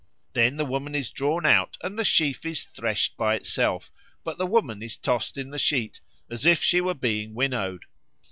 [0.33, 3.91] Then the woman is drawn out and the sheaf is threshed by itself,
[4.23, 7.85] but the woman is tossed in the sheet, as if she were being winnowed.